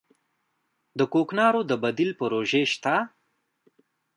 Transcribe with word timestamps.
د 0.97 0.99
کوکنارو 1.13 1.61
د 1.69 1.71
بدیل 1.83 2.11
پروژې 2.19 2.63
شته؟ 2.73 2.95